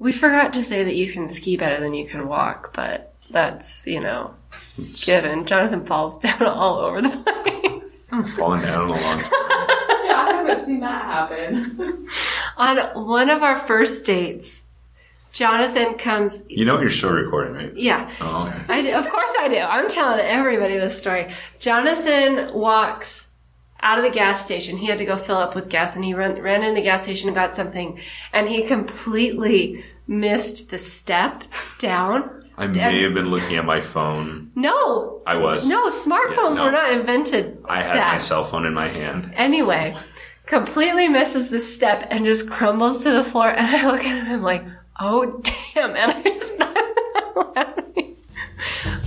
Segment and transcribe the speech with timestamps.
[0.00, 3.86] We forgot to say that you can ski better than you can walk, but that's,
[3.86, 4.34] you know,
[5.04, 5.44] given.
[5.44, 8.10] Jonathan falls down all over the place.
[8.12, 9.30] I'm falling down a long time.
[10.10, 12.08] Yeah, I haven't seen that happen.
[12.56, 14.66] On one of our first dates,
[15.32, 16.44] Jonathan comes.
[16.48, 17.76] You know you're still recording, right?
[17.76, 18.60] Yeah, Oh, okay.
[18.68, 19.58] I do, of course I do.
[19.58, 21.32] I'm telling everybody this story.
[21.60, 23.30] Jonathan walks
[23.82, 24.76] out of the gas station.
[24.76, 27.04] He had to go fill up with gas, and he ran, ran in the gas
[27.04, 28.00] station and got something,
[28.32, 31.44] and he completely missed the step
[31.78, 32.44] down.
[32.56, 34.50] I may have been looking at my phone.
[34.54, 35.66] No, I was.
[35.66, 36.64] no, smartphones Yeah, no.
[36.66, 37.58] were not invented.
[37.66, 38.12] I had that.
[38.12, 39.32] my cell phone in my hand.
[39.34, 39.96] Anyway,
[40.46, 43.48] completely misses the step and just crumbles to the floor.
[43.50, 44.64] And I look at him and I'm like,
[44.98, 45.40] oh
[45.74, 45.96] damn!
[45.96, 46.52] And I just.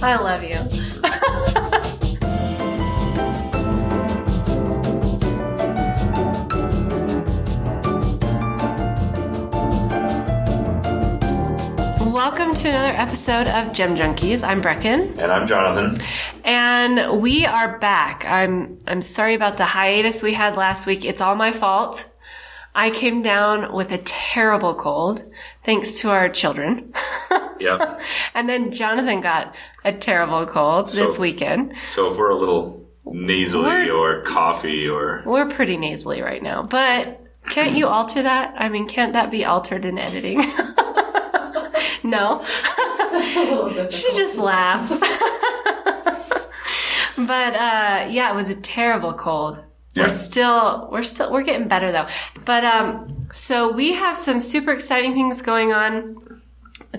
[0.04, 0.60] I love you.
[12.26, 14.48] Welcome to another episode of Gem Junkies.
[14.48, 15.17] I'm Brecken.
[15.17, 16.02] And I'm Jonathan.
[16.45, 18.23] And we are back.
[18.25, 21.03] I'm I'm sorry about the hiatus we had last week.
[21.03, 22.09] It's all my fault.
[22.73, 25.22] I came down with a terrible cold
[25.66, 26.94] thanks to our children.
[27.59, 28.02] Yep.
[28.33, 29.53] and then Jonathan got
[29.86, 31.73] a terrible cold this weekend.
[31.86, 36.64] so if we're a little nasally We're- or coffee or We're pretty nasally right now,
[36.64, 38.55] but can't you alter that?
[38.58, 40.42] I mean, can't that be altered in editing?
[42.04, 42.46] no.
[43.12, 43.92] That's a.
[43.92, 45.00] She just laughs.
[47.18, 49.64] but uh, yeah, it was a terrible cold.
[49.95, 50.04] Yeah.
[50.04, 52.08] We're still we're still we're getting better though.
[52.45, 56.42] But um so we have some super exciting things going on.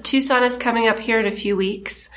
[0.02, 2.11] Tucson is coming up here in a few weeks.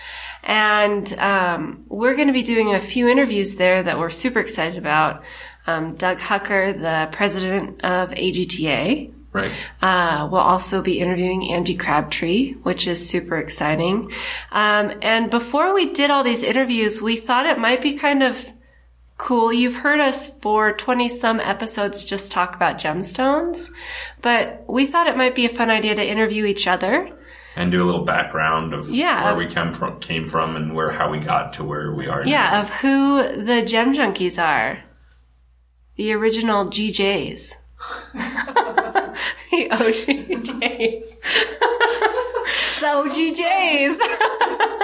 [0.43, 4.77] And um, we're going to be doing a few interviews there that we're super excited
[4.77, 5.23] about.
[5.65, 9.51] Um, Doug Hucker, the president of AGTA, right.
[9.81, 14.11] uh, we'll also be interviewing Angie Crabtree, which is super exciting.
[14.51, 18.45] Um, and before we did all these interviews, we thought it might be kind of
[19.17, 19.51] cool.
[19.53, 23.71] You've heard us for 20 some episodes just talk about gemstones,
[24.21, 27.13] but we thought it might be a fun idea to interview each other.
[27.55, 30.75] And do a little background of Yeah, where of- we came from, came from, and
[30.75, 32.23] where how we got to where we are.
[32.23, 32.29] now.
[32.29, 34.83] Yeah, of who the gem junkies are.
[35.95, 37.53] The original GJs.
[39.69, 41.17] the OGJs.
[42.79, 43.97] the OGJs.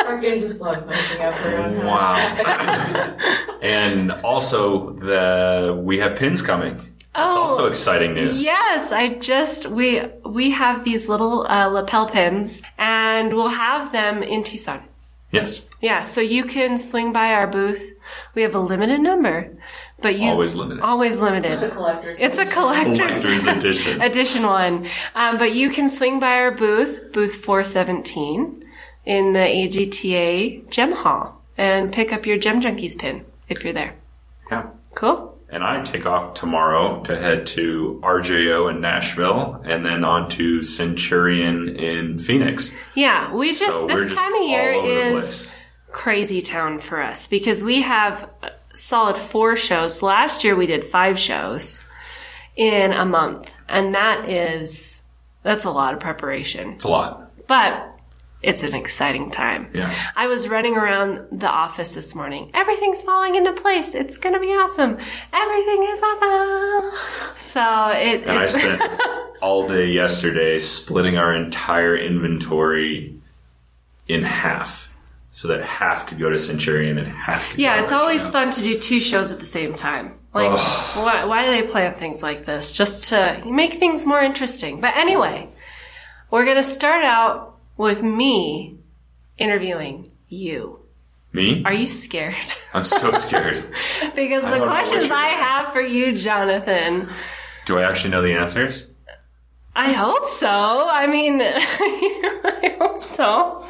[0.06, 1.86] Morgan just loves messing up her own time.
[1.86, 3.58] Wow.
[3.62, 6.76] and also the we have pins coming.
[7.16, 7.42] That's Oh.
[7.44, 8.44] also exciting news.
[8.44, 14.24] Yes, I just we we have these little uh, lapel pins, and we'll have them
[14.24, 14.82] in Tucson.
[15.32, 15.66] Yes.
[15.82, 17.92] Yeah, so you can swing by our booth.
[18.36, 19.56] We have a limited number,
[20.04, 20.84] but you Always limited.
[20.84, 21.52] always limited.
[21.54, 22.26] It's a collector's edition.
[22.30, 22.54] It's a edition.
[22.54, 24.02] collector's Collector's edition.
[24.10, 24.88] edition one.
[25.16, 28.64] Um, but you can swing by our booth, booth 417,
[29.06, 33.96] in the AGTA Gem Hall and pick up your Gem Junkies pin if you're there.
[34.52, 34.68] Yeah.
[34.96, 35.32] Cool?
[35.50, 40.64] And I take off tomorrow to head to RJO in Nashville and then on to
[40.64, 42.74] Centurion in Phoenix.
[42.96, 45.56] Yeah, we just, So this we're just time of year all over the is
[45.92, 50.02] crazy town for us because we have a solid four shows.
[50.02, 51.86] Last year we did five shows
[52.56, 55.04] in a month, and that is,
[55.42, 56.74] that's a lot of preparation.
[56.74, 57.32] It's a lot.
[57.48, 57.90] But
[58.44, 59.70] it's an exciting time.
[59.74, 59.94] Yeah.
[60.18, 62.52] I was running around the office this morning.
[62.54, 63.96] Everything's falling into place.
[63.96, 64.98] It's gonna be awesome.
[65.32, 66.92] Everything is awesome.
[67.38, 68.82] So it, And I spent
[69.42, 73.16] all day yesterday splitting our entire inventory
[74.10, 74.90] in half
[75.36, 78.62] so that half could go to Centurion and half could yeah, it's always fun to
[78.62, 80.14] do two shows at the same time.
[80.32, 80.52] Like,
[80.96, 82.72] why, why do they plan things like this?
[82.72, 84.80] Just to make things more interesting.
[84.80, 85.50] But anyway,
[86.30, 88.78] we're gonna start out with me
[89.40, 90.86] interviewing you.
[91.32, 91.64] Me?
[91.66, 92.36] Are you scared?
[92.76, 93.56] I'm so scared.
[94.16, 97.10] because the know what questions I have for you, Jonathan,
[97.66, 98.88] Do I actually know the answers?
[99.76, 100.88] I hope so.
[100.92, 103.66] I mean, I hope so.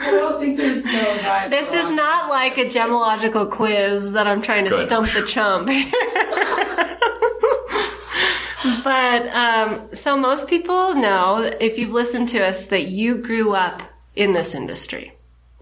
[0.00, 1.50] I don't think there's no vibe.
[1.50, 4.88] This is not like a gemological quiz that I'm trying to Good.
[4.88, 5.68] stump the chump.
[8.84, 13.82] but um, so most people know, if you've listened to us, that you grew up
[14.16, 15.12] in this industry.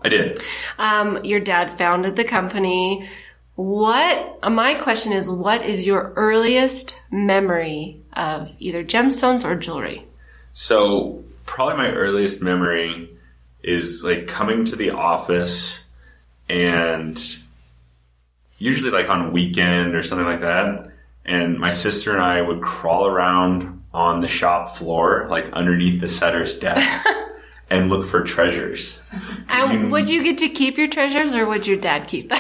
[0.03, 0.39] I did.
[0.79, 3.07] Um, your dad founded the company.
[3.57, 10.07] What, my question is, what is your earliest memory of either gemstones or jewelry?
[10.53, 13.11] So probably my earliest memory
[13.63, 15.87] is like coming to the office
[16.49, 17.19] and
[18.59, 20.91] usually like on weekend or something like that.
[21.25, 26.09] And my sister and I would crawl around on the shop floor, like underneath the
[26.09, 27.09] setter's desks,
[27.71, 29.03] and look for treasures.
[29.49, 32.39] And would you get to keep your treasures, or would your dad keep them?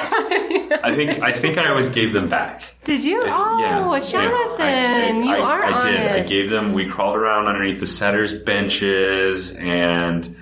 [0.87, 2.75] I think I think I always gave them back.
[2.85, 3.21] Did you?
[3.23, 5.15] It's- oh, yeah, Jonathan, yeah.
[5.17, 6.11] You I, are I did.
[6.13, 6.73] I gave them.
[6.73, 10.37] We crawled around underneath the setters' benches, and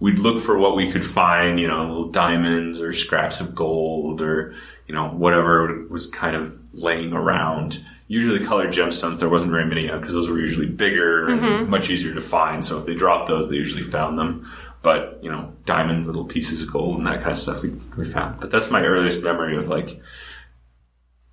[0.00, 1.58] we'd look for what we could find.
[1.60, 4.54] You know, little diamonds or scraps of gold, or
[4.86, 7.80] you know, whatever was kind of laying around.
[8.10, 11.44] Usually, colored gemstones there wasn't very many of because those were usually bigger Mm-hmm.
[11.44, 12.64] and much easier to find.
[12.64, 14.50] So if they dropped those, they usually found them.
[14.82, 18.04] But you know, diamonds, little pieces of gold, and that kind of stuff we, we
[18.04, 18.40] found.
[18.40, 20.00] But that's my earliest memory of like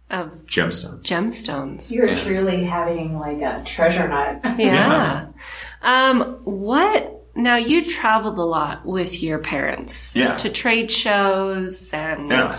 [0.09, 1.01] of gemstones.
[1.01, 1.92] gemstones.
[1.92, 2.15] You're Yeah.
[2.15, 4.42] truly having like a treasure night.
[4.59, 5.27] Yeah.
[5.81, 7.12] Um, what?
[7.38, 10.15] Now you traveled a lot with your parents.
[10.15, 10.38] Yeah.
[10.38, 12.51] To trade shows and, Yeah.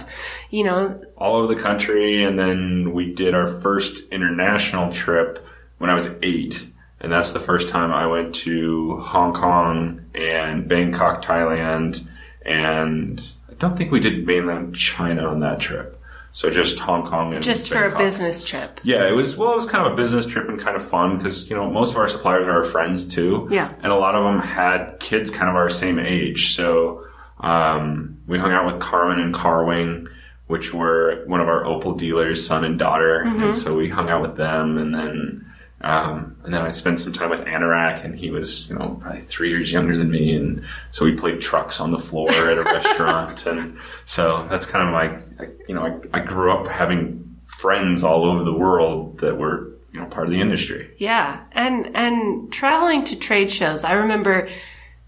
[0.50, 5.46] you know, all over the country, and then we did our first international trip
[5.78, 6.68] when I was eight,
[7.00, 12.06] and that's the first time I went to Hong Kong and Bangkok, Thailand,
[12.44, 15.92] and I don't think we did mainland China on that trip.
[16.32, 18.78] So just Hong Kong and just for a business trip.
[18.82, 21.16] Yeah, it was well, it was kind of a business trip and kind of fun
[21.16, 23.48] because you know most of our suppliers are our friends too.
[23.50, 23.72] Yeah.
[23.82, 26.54] and a lot of them had kids kind of our same age.
[26.54, 27.06] So
[27.40, 30.08] um, we hung out with Carmen and Carwing,
[30.46, 34.20] which were one of our Opal dealers, son and daughter, and so we hung out
[34.22, 35.42] with them, and then.
[35.82, 39.20] Um, and then I spent some time with Anorak, and he was, you know, probably
[39.20, 42.62] three years younger than me, and so we played trucks on the floor at a
[42.64, 48.02] restaurant, and so that's kind of my, you know, I, I grew up having friends
[48.02, 50.90] all over the world that were, you know, part of the industry.
[50.98, 51.44] Yeah.
[51.52, 53.84] And, and traveling to trade shows.
[53.84, 54.48] I remember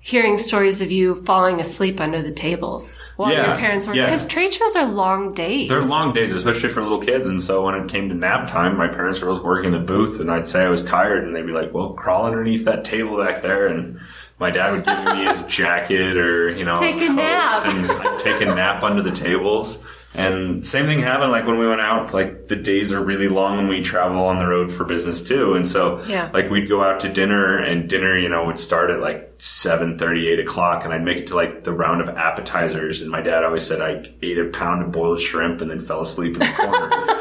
[0.01, 4.05] hearing stories of you falling asleep under the tables while Yeah, your parents were, yeah.
[4.07, 5.69] because trade shows are long days.
[5.69, 8.77] They're long days, especially for little kids, and so when it came to nap time,
[8.77, 11.47] my parents were both working the booth, and I'd say I was tired, and they'd
[11.47, 14.01] be like, "Well, crawl underneath that table back there," and
[14.39, 17.67] my dad would give me his jacket or you know Take a nap.
[17.67, 19.85] and I'd take a nap under the tables.
[20.15, 23.59] And same thing happened like when we went out, like the days are really long
[23.59, 25.55] when we travel on the road for business too.
[25.55, 26.31] And so Yeah.
[26.33, 29.99] like we'd go out to dinner and dinner, you know, would start at like seven
[29.99, 33.03] thirty, eight o'clock and I'd make it to like the round of appetizers.
[33.03, 36.01] And my dad always said I ate a pound of boiled shrimp and then fell
[36.01, 36.89] asleep in the corner.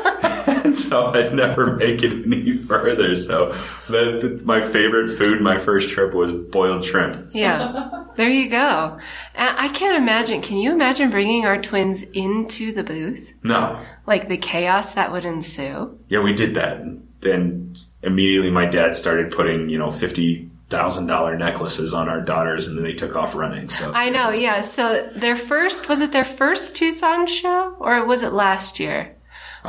[0.68, 3.16] and so I'd never make it any further.
[3.16, 3.52] So
[3.90, 5.42] that, that's my favorite food.
[5.42, 7.32] My first trip was boiled shrimp.
[7.34, 7.92] Yeah.
[8.18, 8.98] There you go.
[9.36, 10.42] I can't imagine.
[10.42, 13.32] Can you imagine bringing our twins into the booth?
[13.44, 13.80] No.
[14.08, 16.00] Like the chaos that would ensue?
[16.10, 16.82] Yeah, we did that.
[17.22, 22.68] Then immediately my dad started putting, you know, fifty thousand dollar necklaces on our daughters
[22.68, 23.70] and then they took off running.
[23.70, 24.62] So I know, yeah.
[24.62, 29.16] So their first, was it their first Tucson show or was it last year?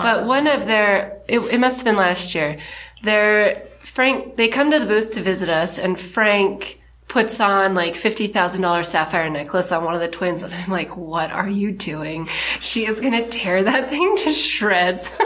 [0.03, 2.59] But one of their, it, it must have been last year.
[3.03, 7.95] Their, Frank, they come to the booth to visit us and Frank puts on like
[7.95, 10.43] $50,000 sapphire necklace on one of the twins.
[10.43, 12.27] And I'm like, what are you doing?
[12.61, 15.17] She is going to tear that thing to shreds.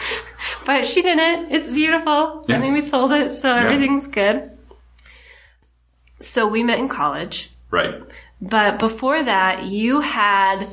[0.66, 1.50] but she didn't.
[1.50, 2.44] It's beautiful.
[2.48, 2.58] Yeah.
[2.58, 3.32] I think we sold it.
[3.32, 3.64] So Yeah.
[3.64, 4.50] everything's good.
[6.20, 7.50] So we met in college.
[7.70, 8.02] Right.
[8.40, 10.66] But before that, you had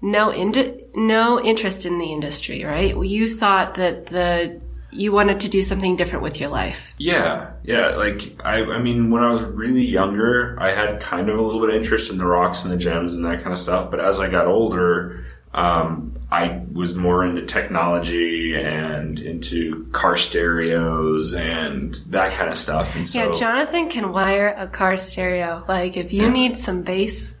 [0.00, 2.96] no ind- no interest in the industry, right?
[2.96, 4.60] You thought that the
[4.90, 6.94] you wanted to do something different with your life.
[6.96, 7.88] Yeah, yeah.
[7.88, 11.60] Like I, I mean, when I was really younger, I had kind of a little
[11.60, 13.90] bit of interest in the rocks and the gems and that kind of stuff.
[13.90, 21.34] But as I got older, um, I was more into technology and into car stereos
[21.34, 22.96] and that kind of stuff.
[22.96, 25.64] And so, Yeah, Jonathan can wire a car stereo.
[25.68, 27.36] Like if you need some bass,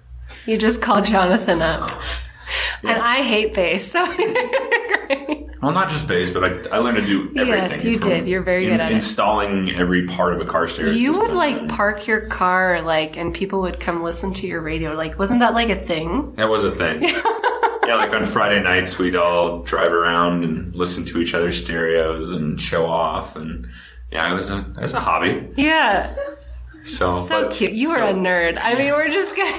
[0.46, 1.90] you just call Jonathan up.
[2.82, 4.04] And I hate bass, so
[5.62, 7.48] well, not just bass, but I, I learned to do everything.
[7.48, 8.28] Yes, you did.
[8.28, 8.94] You're very good at it.
[8.94, 10.92] installing every part of a car stereo.
[10.92, 14.94] you would like park your car like and people would come listen to your radio.
[14.94, 16.34] Like wasn't that like a thing?
[16.36, 17.02] That was a thing.
[17.88, 22.32] yeah, like on Friday nights, we'd all drive around and listen to each other's stereos
[22.32, 23.34] and show off.
[23.34, 23.68] And
[24.12, 25.48] yeah, it was a, it was a hobby.
[25.56, 26.14] Yeah.
[26.14, 26.37] So,
[26.88, 27.72] So but- cute.
[27.72, 28.58] You were so a nerd.
[28.60, 29.58] I mean, we're just gonna.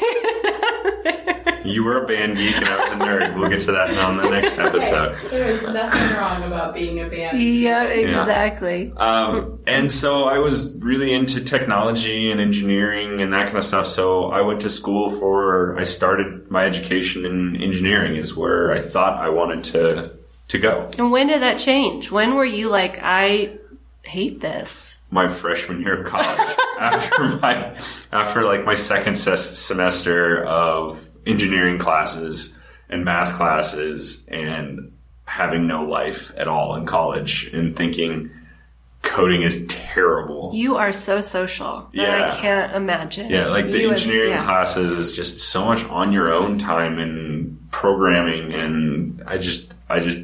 [1.66, 3.38] You were a band geek and I was a nerd.
[3.38, 5.18] We'll get to that on the next episode.
[5.30, 7.38] There's nothing wrong about being a band.
[7.38, 7.62] Geek.
[7.62, 8.92] yeah, exactly.
[8.98, 13.86] Um, and so I was really into technology and engineering and that kind of stuff.
[13.86, 18.80] So I went to school for, I started my education in engineering is where I
[18.82, 20.18] thought I wanted to,
[20.48, 20.90] to go.
[20.98, 22.10] And when did that change?
[22.10, 23.58] When were you like, I
[24.10, 24.98] hate this?
[25.12, 27.75] my freshman year of college after my
[28.12, 34.92] after like my second ses- semester of engineering classes and math classes and
[35.25, 38.30] having no life at all in college and thinking
[39.01, 40.51] coding is terrible.
[40.54, 42.28] You are so social that Yeah.
[42.32, 43.30] I can't imagine.
[43.30, 44.44] Yeah, like the You as- engineering yeah.
[44.44, 50.00] classes is just so much on your own time and programming, and I just, I
[50.00, 50.18] just,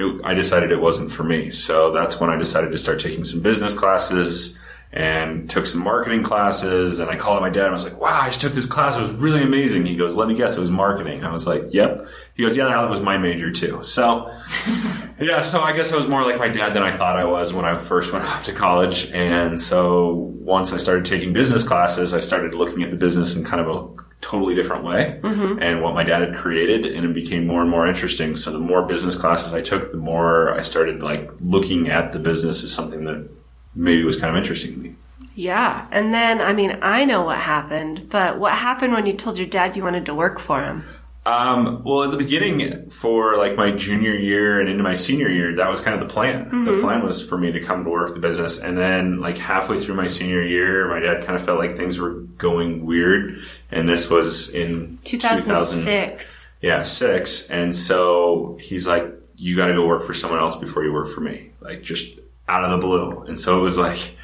[0.00, 1.50] it, I decided it wasn't for me.
[1.50, 4.58] So that's when I decided to start taking some business classes
[4.92, 6.98] and took some marketing classes.
[6.98, 8.96] And I called my dad and I was like, "Wow, I just took this class.
[8.96, 11.72] It was really amazing." He goes, "Let me guess, it was marketing." I was like,
[11.72, 14.32] "Yep." He goes, "Yeah, that was my major too." So.
[15.20, 17.52] Yeah, so I guess I was more like my dad than I thought I was
[17.52, 19.10] when I first went off to college.
[19.10, 23.44] And so once I started taking business classes, I started looking at the business in
[23.44, 23.86] kind of a
[24.20, 25.62] totally different way mm-hmm.
[25.62, 26.84] and what my dad had created.
[26.86, 28.36] And it became more and more interesting.
[28.36, 32.18] So the more business classes I took, the more I started like looking at the
[32.18, 33.28] business as something that
[33.74, 34.94] maybe was kind of interesting to me.
[35.34, 35.86] Yeah.
[35.90, 39.46] And then, I mean, I know what happened, but what happened when you told your
[39.46, 40.84] dad you wanted to work for him?
[41.30, 45.54] Um, well, at the beginning, for like my junior year and into my senior year,
[45.56, 46.64] that was kind of the plan.
[46.64, 49.78] The plan was for me to come to work the business, and then like halfway
[49.78, 53.38] through my senior year, my dad kind of felt like things were going weird,
[53.70, 56.48] and this was in 2006.
[56.62, 57.48] yeah, six.
[57.48, 59.06] And so he's like,
[59.36, 61.52] you got to go work for someone else before you work for me.
[61.60, 62.18] Like just
[62.48, 63.22] out of the blue.
[63.28, 64.16] And so it was like,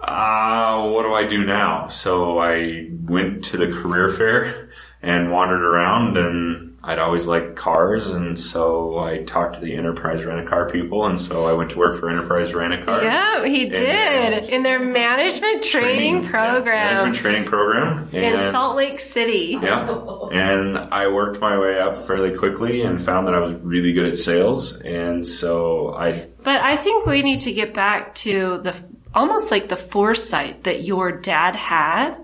[0.00, 1.88] ah, what do I do now?
[1.88, 4.70] So I went to the career fair
[5.02, 8.08] and wandered around and I'd always liked cars.
[8.08, 11.04] And so I talked to the enterprise rent a car people.
[11.04, 13.02] And so I went to work for enterprise rent a car.
[13.02, 18.08] Yeah, he And, did uh, in their management training, yeah, program management training program.
[18.14, 19.58] in Salt Lake City.
[19.62, 19.88] yeah.
[20.32, 24.06] And I worked my way up fairly quickly and found that I was really good
[24.06, 24.80] at sales.
[24.80, 28.74] And so I, But I think we need to get back to the
[29.14, 32.14] almost like the foresight that your dad had.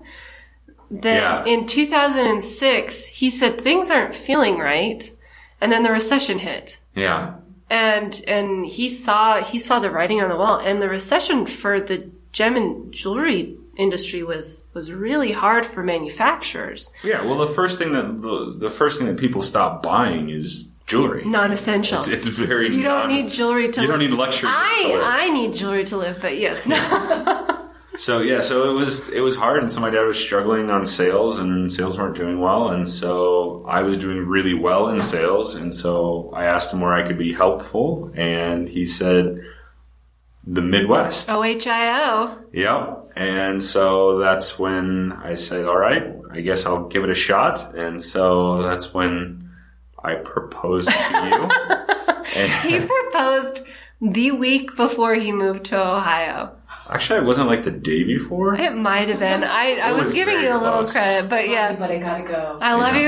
[0.89, 1.53] That Yeah.
[1.53, 5.09] in 2006, he said things aren't feeling right,
[5.61, 6.77] and then the recession hit.
[6.95, 7.33] yeah,
[7.69, 11.81] and and he saw he saw the writing on the wall and the recession for
[11.81, 17.21] the gem and jewelry industry was was really hard for manufacturers yeah.
[17.25, 21.25] Well, the first thing that the, the first thing that people stop buying is jewelry.
[21.25, 24.09] non-essentials It's very you don't non- need jewelry to You don't live.
[24.11, 24.49] need luxury.
[24.51, 25.25] I.
[25.25, 26.77] I need jewelry to live but yes no
[27.97, 30.85] So yeah, so it was it was hard, and so my dad was struggling on
[30.85, 35.55] sales, and sales weren't doing well, and so I was doing really well in sales,
[35.55, 39.41] and so I asked him where I could be helpful, and he said
[40.47, 41.27] the Midwest.
[41.29, 43.11] OHIO Yep.
[43.17, 47.75] And so that's when I said, all right, I guess I'll give it a shot.
[47.75, 49.51] And so that's when
[50.01, 52.69] I proposed to you.
[52.69, 53.63] he proposed
[53.99, 56.55] the week before he moved to Ohio
[56.89, 58.55] actually, it wasn't like the day before.
[58.55, 61.75] it might have been I I was, was giving you a little credit but yeah
[61.75, 62.57] But I gotta go.
[62.61, 63.01] I love Yeah.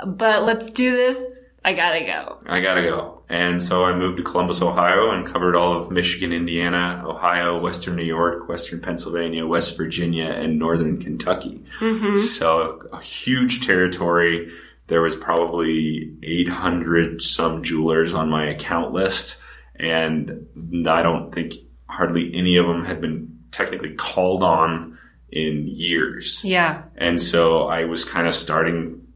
[0.00, 3.22] you but let's do this I gotta go I gotta go.
[3.28, 7.96] And so I moved to Columbus, Ohio and covered all of Michigan, Indiana, Ohio, Western
[7.96, 11.64] New York, Western Pennsylvania, West Virginia, and Northern Kentucky.
[11.80, 12.18] Mm-hmm.
[12.18, 14.52] So a huge territory.
[14.86, 19.42] There was probably 800 some jewelers on my account list.
[19.74, 20.46] And
[20.88, 21.54] I don't think
[21.88, 24.98] hardly any of them had been technically called on
[25.30, 26.44] in years.
[26.44, 29.06] yeah And so I was kind of starting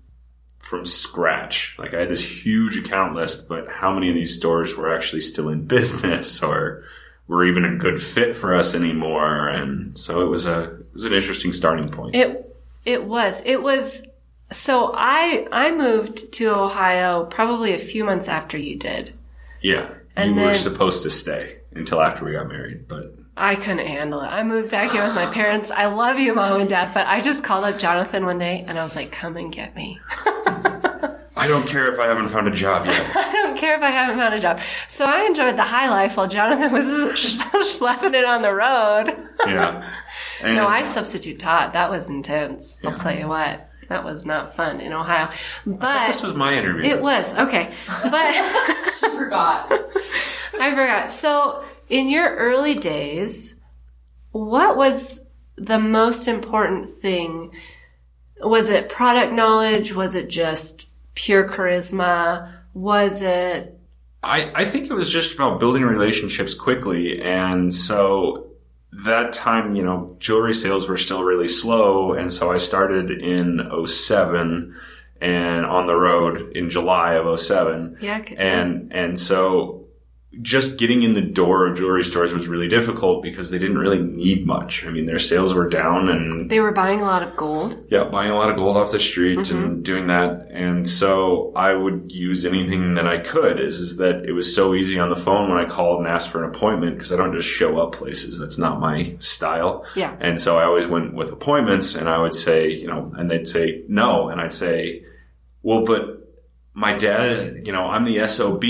[0.58, 1.76] from scratch.
[1.78, 5.20] Like I had this huge account list, but how many of these stores were actually
[5.20, 6.84] still in business or
[7.26, 9.48] were even a good fit for us anymore?
[9.48, 12.14] And so it was a it was an interesting starting point.
[12.14, 13.42] It it was.
[13.44, 14.06] It was
[14.50, 19.14] so I I moved to Ohio probably a few months after you did.
[19.62, 19.94] yeah.
[20.16, 24.20] And you were supposed to stay until after we got married, but I couldn't handle
[24.20, 24.26] it.
[24.26, 25.70] I moved back in with my parents.
[25.70, 28.78] I love you, mom and dad, but I just called up Jonathan one day and
[28.78, 29.98] I was like, "Come and get me."
[31.36, 33.12] I don't care if I haven't found a job yet.
[33.16, 34.60] I don't care if I haven't found a job.
[34.88, 36.86] So I enjoyed the high life while Jonathan was
[37.80, 39.16] schlepping it on the road.
[39.46, 39.90] yeah.
[40.42, 41.72] And No, I substitute taught.
[41.72, 42.78] That was intense.
[42.84, 43.69] I'll tell you what.
[43.90, 45.30] That was not fun in Ohio.
[45.66, 46.88] But this was my interview.
[46.88, 47.74] it was okay.
[48.04, 48.32] But
[49.00, 49.70] She forgot.
[50.60, 51.10] I forgot.
[51.10, 53.56] So, in your early days,
[54.30, 55.18] what was
[55.56, 57.52] the most important thing?
[58.40, 59.92] Was it product knowledge?
[59.92, 62.52] Was it just pure charisma?
[62.74, 63.76] Was it
[64.22, 67.20] I, I think it was just about building relationships quickly.
[67.20, 68.49] And so
[68.92, 72.12] that time, you know, jewelry sales were still really slow.
[72.12, 74.74] And so I started in 07
[75.20, 77.98] and on the road in July of 07.
[78.32, 78.42] yeah?
[78.42, 79.79] And, and so
[80.40, 83.98] just getting in the door of jewelry stores was really difficult because they didn't really
[83.98, 84.86] need much.
[84.86, 87.76] I mean, their sales were down and They were buying a lot of gold.
[87.90, 89.58] yeah, buying a lot of gold off the street mm-hmm.
[89.58, 90.46] and doing that.
[90.52, 94.74] And so I would use anything that I could is, is that it was so
[94.74, 97.34] easy on the phone when I called and asked for an appointment because I don't
[97.34, 98.38] just show up places.
[98.38, 99.84] That's not my style.
[99.96, 100.16] Yeah.
[100.20, 103.48] And so I always went with appointments and I would say, you know, and they'd
[103.48, 104.28] say no.
[104.28, 105.04] And I'd say,
[105.62, 106.20] well, but
[106.72, 108.62] my dad, you know, I'm the SOB.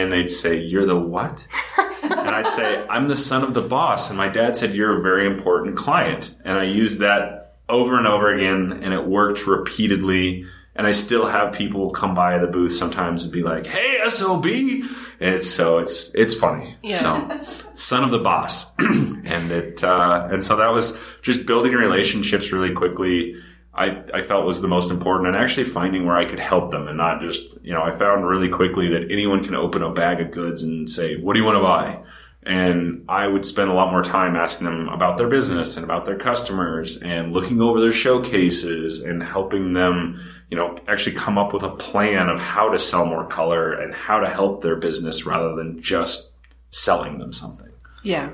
[0.00, 1.46] And they'd say, you're the what?
[2.02, 4.08] and I'd say, I'm the son of the boss.
[4.08, 6.34] And my dad said, you're a very important client.
[6.44, 10.46] And I used that over and over again and it worked repeatedly.
[10.74, 14.46] And I still have people come by the booth sometimes and be like, Hey, SOB.
[14.46, 16.76] And it's so it's, it's funny.
[16.82, 17.38] Yeah.
[17.38, 18.74] So son of the boss.
[18.78, 23.36] and it, uh, and so that was just building relationships really quickly.
[23.80, 26.86] I, I felt was the most important and actually finding where I could help them
[26.86, 30.20] and not just, you know, I found really quickly that anyone can open a bag
[30.20, 31.98] of goods and say, what do you want to buy?
[32.42, 36.04] And I would spend a lot more time asking them about their business and about
[36.04, 40.20] their customers and looking over their showcases and helping them,
[40.50, 43.94] you know, actually come up with a plan of how to sell more color and
[43.94, 46.32] how to help their business rather than just
[46.70, 47.72] selling them something.
[48.02, 48.30] Yeah.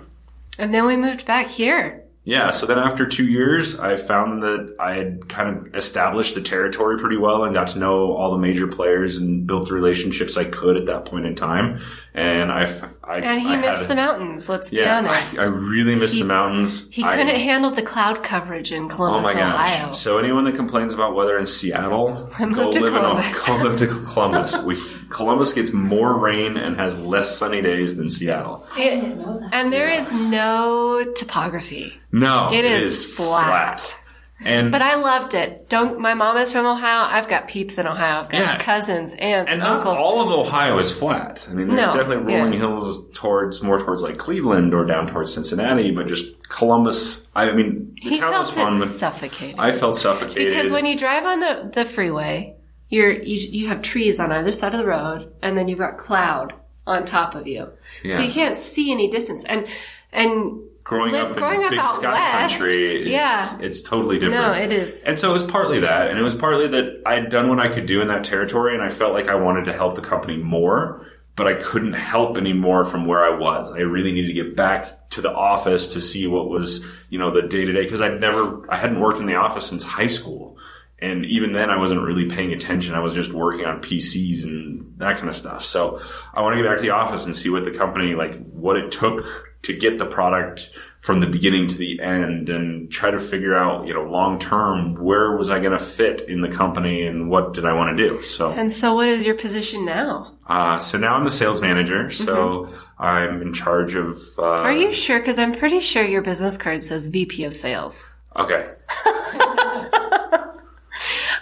[0.58, 2.05] And then we moved back here.
[2.28, 6.40] Yeah, so then after two years, I found that I had kind of established the
[6.40, 10.36] territory pretty well and got to know all the major players and built the relationships
[10.36, 11.80] I could at that point in time.
[12.14, 12.62] And I,
[13.04, 15.38] I And he I missed the mountains, let's be Yeah, honest.
[15.38, 16.90] I, I really missed He- the mountains.
[16.90, 19.54] he couldn't handle the cloud coverage in Oh Columbus, my gosh!
[19.54, 19.92] Ohio.
[19.92, 23.26] So anyone that complains about weather in Seattle, go live Columbus.
[23.38, 24.58] in go live to Columbus.
[24.62, 24.76] we
[25.10, 28.66] Columbus gets more rain and has less sunny days than Seattle.
[28.76, 29.04] It-
[29.52, 31.92] and there is no topography.
[32.20, 33.98] No, It is is flat.
[34.44, 35.68] And But I loved it.
[35.70, 37.06] Don't my mom is from Ohio.
[37.10, 38.20] I've got peeps in Ohio.
[38.20, 38.58] I've got Yeah.
[38.58, 39.98] cousins, aunts, And uncles.
[39.98, 41.46] all of Ohio is flat.
[41.50, 42.58] I mean, there's No, definitely rolling yeah.
[42.58, 47.26] hills towards more towards like Cleveland or down towards Cincinnati, but just Columbus.
[47.34, 49.54] I mean, the he town felt was fun, it but.
[49.58, 52.56] I felt suffocated Because when you drive on the, the freeway,
[52.90, 55.96] you're, you, you have trees on either side of the road, and then you've got
[55.96, 56.52] cloud
[56.86, 57.70] on top of you.
[58.10, 59.44] So you can't see any distance.
[59.44, 59.66] And,
[60.12, 63.58] and growing live- up growing in up big sky west, country, it's, yeah.
[63.60, 64.40] it's totally different.
[64.40, 65.02] no, it is.
[65.02, 67.58] And so it was partly that, and it was partly that I had done what
[67.58, 70.00] I could do in that territory, and I felt like I wanted to help the
[70.00, 73.72] company more, but I couldn't help anymore from where I was.
[73.72, 77.30] I really needed to get back to the office to see what was, you know,
[77.30, 80.06] the day to day, because I'd never, I hadn't worked in the office since high
[80.06, 80.56] school.
[80.98, 82.94] And even then I wasn't really paying attention.
[82.94, 85.62] I was just working on PCs and that kind of stuff.
[85.62, 86.00] So
[86.32, 88.78] I want to get back to the office and see what the company, like what
[88.78, 89.22] it took
[89.66, 93.86] to get the product from the beginning to the end and try to figure out,
[93.86, 97.54] you know, long term, where was I going to fit in the company and what
[97.54, 98.22] did I want to do?
[98.22, 100.32] So, And so what is your position now?
[100.48, 102.10] uh, so now I'm the sales manager.
[102.10, 105.18] So I'm in charge of, uh, Are you sure?
[105.20, 108.08] Because I'm pretty sure your business card says VP of Sales.
[108.34, 108.72] okay.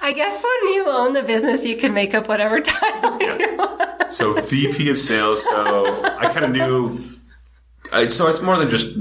[0.06, 4.12] I guess when you own the business, you can make up whatever title you want.
[4.12, 5.42] So VP of sales.
[5.44, 6.98] So I kind of knew.
[7.92, 8.96] I, so it's more than just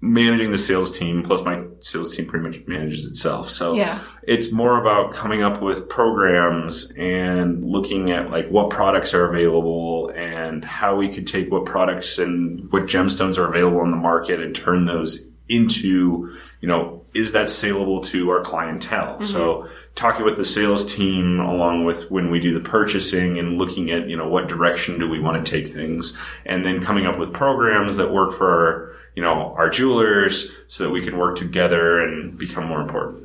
[0.00, 1.22] managing the sales team.
[1.22, 3.50] Plus, my sales team pretty much manages itself.
[3.50, 4.00] So Yeah.
[4.22, 10.12] it's more about coming up with programs and looking at like what products are available
[10.14, 14.40] and how we could take what products and what gemstones are available on the market
[14.40, 19.20] and turn those into, you know, is that saleable to our clientele?
[19.22, 23.90] So talking with the sales team along with when we do the purchasing and looking
[23.90, 27.18] at, you know, what direction do we want to take things and then coming up
[27.18, 32.00] with programs that work for, you know, our jewelers so that we can work together
[32.00, 33.24] and become more important.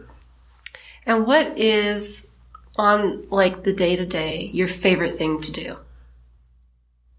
[1.05, 2.29] And what is
[2.77, 5.77] on like the day to day your favorite thing to do?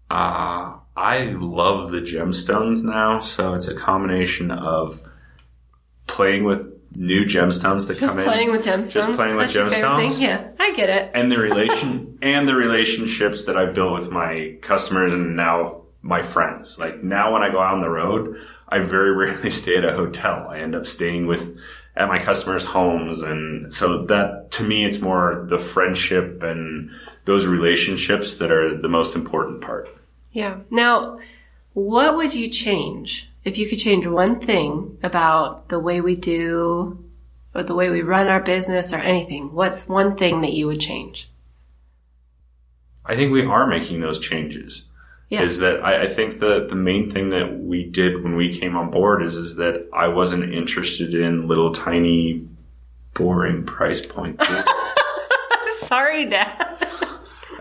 [0.09, 4.99] Uh, I love the gemstones now, so it's a combination of
[6.07, 8.93] playing with new gemstones that Just come playing with gemstones.
[8.93, 10.21] just playing with That's gemstones?
[10.21, 11.11] Yeah, I get it.
[11.15, 16.21] and the relation and the relationships that I've built with my customers and now my
[16.21, 16.77] friends.
[16.79, 18.37] Like now, when I go out on the road,
[18.69, 20.45] I very rarely stay at a hotel.
[20.47, 21.59] I end up staying with
[21.95, 26.89] at my customers' homes, and so that to me, it's more the friendship and
[27.25, 29.89] those relationships that are the most important part.
[30.33, 30.59] Yeah.
[30.69, 31.19] Now,
[31.73, 37.03] what would you change if you could change one thing about the way we do
[37.55, 39.53] or the way we run our business or anything?
[39.53, 41.29] What's one thing that you would change?
[43.05, 44.89] I think we are making those changes.
[45.29, 45.41] Yeah.
[45.41, 48.75] Is that I, I think the the main thing that we did when we came
[48.75, 52.47] on board is is that I wasn't interested in little tiny
[53.15, 54.39] boring price point.
[55.65, 56.72] Sorry, Dad.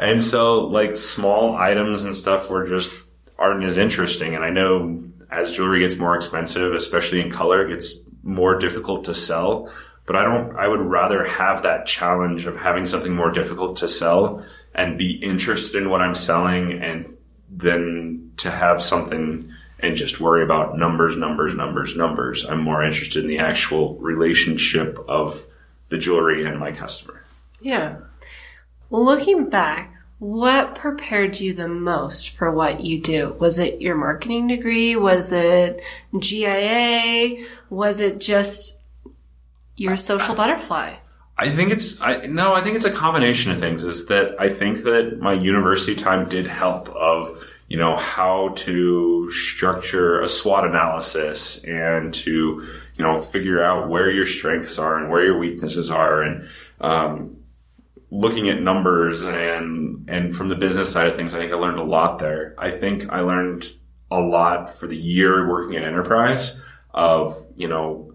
[0.02, 3.04] And so like small items and stuff were just
[3.38, 4.34] aren't as interesting.
[4.34, 9.04] And I know as jewelry gets more expensive, especially in color, it gets more difficult
[9.04, 9.72] to sell.
[10.04, 13.88] But I don't, I would rather have that challenge of having something more difficult to
[13.88, 17.16] sell and be interested in what I'm selling and
[17.48, 22.44] then to have something and just worry about numbers, numbers, numbers, numbers.
[22.44, 25.46] I'm more interested in the actual relationship of
[25.90, 27.24] the jewelry and my customer.
[27.60, 27.98] Yeah.
[28.92, 33.34] Looking back, what prepared you the most for what you do?
[33.40, 34.96] Was it your marketing degree?
[34.96, 35.80] Was it
[36.18, 37.46] GIA?
[37.70, 38.78] Was it just
[39.76, 40.96] your social butterfly?
[41.38, 43.82] I think it's I no, I think it's a combination of things.
[43.82, 49.32] Is that I think that my university time did help of you know how to
[49.32, 55.10] structure a SWOT analysis and to you know figure out where your strengths are and
[55.10, 56.46] where your weaknesses are and
[56.82, 57.41] um,
[58.12, 61.34] looking at numbers and and from the business side of things.
[61.34, 62.54] I think I learned a lot there.
[62.58, 63.64] I think I learned
[64.10, 66.60] a lot for the year working at enterprise
[66.92, 68.12] of you know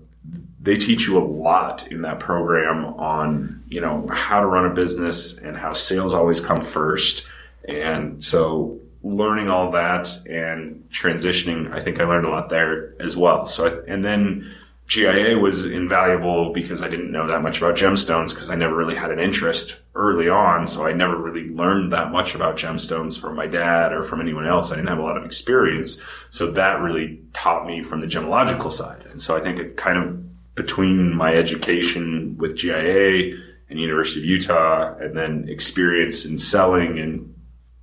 [0.62, 4.74] they teach you a lot in that program on you know how to run a
[4.74, 7.28] business and how sales always come first
[7.68, 13.18] and so learning all that and transitioning i think i learned a lot there as
[13.18, 14.54] well so and then
[14.88, 18.96] GIA was invaluable because I didn't know that much about gemstones because I never really
[18.96, 20.66] had an interest early on.
[20.66, 24.48] So I never really learned that much about gemstones from my dad or from anyone
[24.48, 24.72] else.
[24.72, 26.02] I didn't have a lot of experience.
[26.30, 29.06] So that really taught me from the gemological side.
[29.12, 33.38] And so I think it kind of between my education with GIA
[33.70, 37.36] and University of Utah and then experience in selling and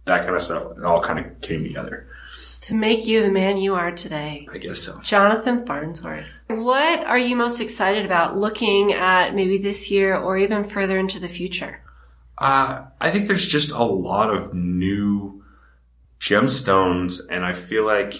[0.06, 2.08] that kind of stuff, it all kind of came together.
[2.64, 4.48] To make you the man you are today.
[4.50, 4.98] I guess so.
[5.02, 6.38] Jonathan Farnsworth.
[6.48, 11.20] What are you most excited about looking at maybe this year or even further into
[11.20, 11.82] the future?
[12.38, 15.44] Uh, I think there's just a lot of new
[16.18, 18.14] gemstones, and I feel like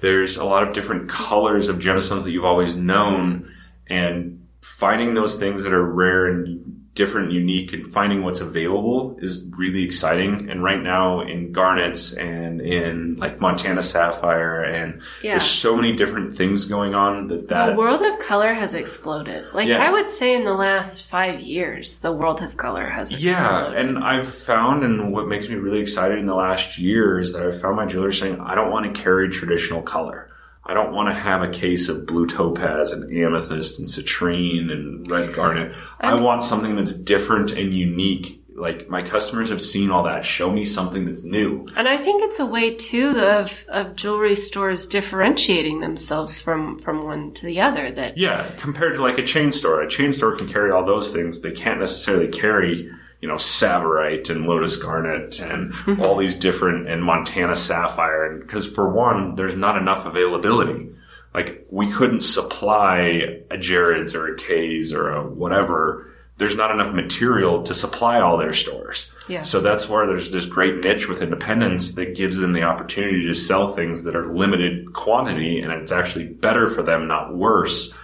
[0.00, 3.50] there's a lot of different colors of gemstones that you've always known
[3.86, 9.46] and finding those things that are rare and different, unique, and finding what's available is
[9.56, 10.50] really exciting.
[10.50, 15.32] And right now in garnets and in like Montana sapphire, and Yeah.
[15.32, 19.46] there's so many different things going on that that The world of color has exploded.
[19.54, 19.82] Like Yeah.
[19.82, 23.98] I would say in the last five years, the world of color has Yeah, and
[23.98, 27.58] I've found, and what makes me really excited in the last year is that I've
[27.58, 30.28] found my jeweler saying, I don't want to carry traditional color.
[30.64, 35.08] I don't want to have a case of blue topaz and amethyst and citrine and
[35.10, 35.74] red garnet.
[36.00, 38.38] I want something that's different and unique.
[38.54, 40.24] Like my customers have seen all that.
[40.24, 41.66] Show me something that's new.
[41.74, 47.04] And I think it's a way too of of jewelry stores differentiating themselves from from
[47.04, 47.90] one to the other.
[47.90, 49.80] That Yeah, compared to like a chain store.
[49.80, 51.40] A chain store can carry all those things.
[51.40, 52.90] They can't necessarily carry,
[53.22, 56.02] you know, Tsavorite and Lotus Garnet and mm-hmm.
[56.02, 58.26] all these different and Montana Sapphire.
[58.26, 60.90] And because for one, there's not enough availability.
[61.32, 66.12] Like we couldn't supply a Jared's or a Kay's or a whatever.
[66.38, 69.12] There's not enough material to supply all their stores.
[69.28, 69.42] Yeah.
[69.42, 73.34] So that's where there's this great niche with independence that gives them the opportunity to
[73.34, 77.94] sell things that are limited quantity and it's actually better for them, not worse,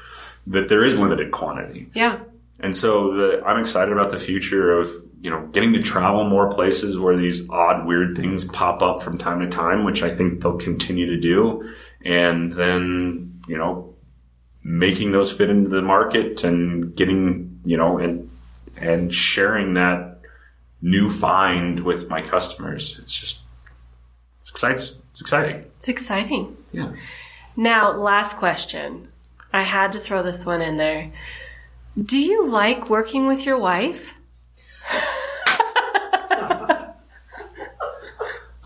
[0.46, 1.88] that there is limited quantity.
[1.94, 2.20] yeah,
[2.60, 4.88] And so the, I'm excited about the future of,
[5.20, 9.18] you know, getting to travel more places where these odd, weird things pop up from
[9.18, 11.72] time to time, which I think they'll continue to do.
[12.04, 13.94] And then, you know,
[14.62, 18.30] making those fit into the market and getting, you know, and,
[18.76, 20.20] and sharing that
[20.80, 22.98] new find with my customers.
[23.00, 23.40] It's just,
[24.40, 25.02] it's exciting.
[25.10, 25.56] It's exciting.
[25.78, 26.56] it's exciting.
[26.70, 26.92] Yeah.
[27.56, 29.08] Now, last question.
[29.52, 31.10] I had to throw this one in there.
[32.00, 34.14] Do you like working with your wife?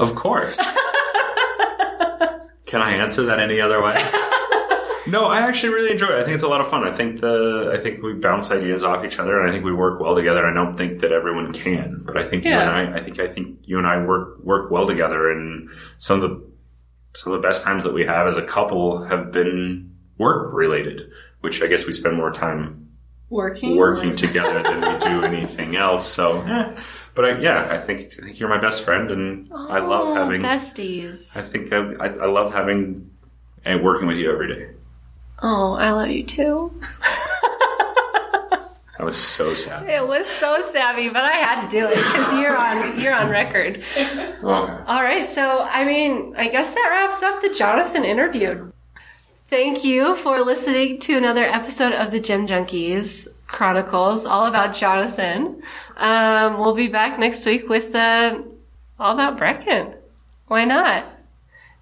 [0.03, 0.57] Of course.
[2.67, 3.97] Can I answer that any other way?
[5.07, 6.21] No, I actually really enjoy it.
[6.21, 6.85] I think it's a lot of fun.
[6.85, 9.73] I think the I think we bounce ideas off each other, and I think we
[9.73, 10.47] work well together.
[10.47, 13.27] I don't think that everyone can, but I think you and I, I think I
[13.29, 15.31] think you and I work work well together.
[15.31, 16.53] And some of the
[17.15, 21.11] some of the best times that we have as a couple have been work related,
[21.41, 22.89] which I guess we spend more time
[23.29, 23.77] Working.
[23.77, 26.07] working together than we do anything else.
[26.09, 26.77] So, eh.
[27.15, 30.15] But I, yeah, I think I think you're my best friend, and I love Oh,
[30.15, 30.41] having.
[30.41, 31.37] besties.
[31.37, 33.11] I think I, I, I love having
[33.65, 34.71] and working with you every day.
[35.43, 36.81] Oh, I love you too.
[38.99, 39.89] I was so sad.
[39.89, 43.29] It was so savvy, but I had to do it because you're on you're on
[43.31, 43.83] record.
[43.97, 44.35] Okay.
[44.45, 48.71] All right, so I mean, I guess that wraps up the Jonathan interview.
[49.49, 53.29] Thank you for listening to another episode of the Gem Junkies.
[53.53, 55.63] Chronicles, all about Jonathan.
[55.97, 58.41] Um, we'll be back next week with uh,
[58.99, 59.95] all about Brecken.
[60.49, 61.05] Why not?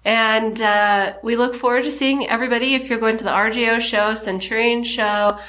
[0.03, 4.13] And uh, we look forward to seeing everybody if you're going to the RJO show,
[4.13, 5.39] Centurion show,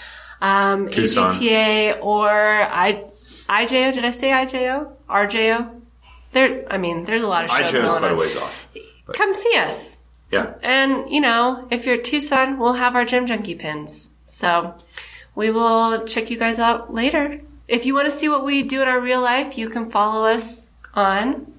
[0.40, 1.30] um, Tucson.
[1.30, 3.04] AGTA, or I,
[3.48, 3.94] IJO.
[3.94, 4.92] Did I say IJO?
[5.08, 5.80] RJO?
[6.32, 8.66] There, I mean, there's a lot of shows chose going quite a ways off.
[9.06, 9.98] But Come see us.
[10.30, 10.54] yeah.
[10.62, 14.10] And, you know, if you're at Tucson, we'll have our Gem Junkie pins.
[14.24, 14.74] So
[15.34, 17.40] we will check you guys out later.
[17.68, 20.26] If you want to see what we do in our real life, you can follow
[20.26, 21.52] us on.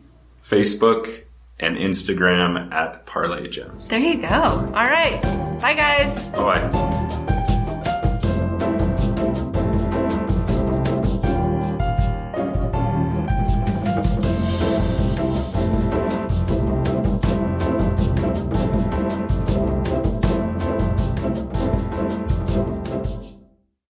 [0.43, 1.23] Facebook
[1.59, 3.87] and Instagram at Parle Gems.
[3.87, 4.27] There you go.
[4.29, 5.21] All right.
[5.61, 6.27] Bye, guys.
[6.27, 7.09] Bye bye.